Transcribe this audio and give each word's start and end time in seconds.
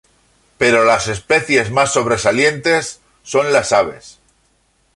Pero 0.57 0.83
las 0.83 1.07
especies 1.07 1.69
más 1.69 1.93
sobresalientes 1.93 3.01
son 3.21 3.53
las 3.53 3.71
aves. 3.71 4.17